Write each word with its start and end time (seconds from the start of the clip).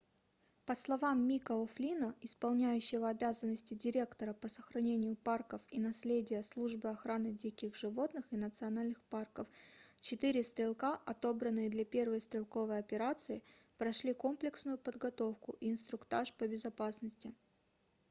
по 0.65 0.73
словам 0.75 1.19
мика 1.27 1.53
о'флинна 1.63 2.15
исполняющего 2.23 3.07
обязанности 3.09 3.75
директора 3.75 4.33
по 4.33 4.49
сохранению 4.49 5.15
парков 5.15 5.61
и 5.69 5.79
наследия 5.79 6.41
службы 6.41 6.89
охраны 6.89 7.31
диких 7.33 7.75
животных 7.75 8.25
и 8.31 8.35
национальных 8.35 8.99
парков 9.11 9.47
четыре 9.99 10.43
стрелка 10.43 10.95
отобранные 11.05 11.69
для 11.69 11.85
первой 11.85 12.19
стрелковой 12.19 12.79
операции 12.79 13.43
прошли 13.77 14.13
комплексную 14.15 14.79
подготовку 14.79 15.55
и 15.59 15.69
инструктаж 15.69 16.33
по 16.33 16.47
безопасности 16.47 17.35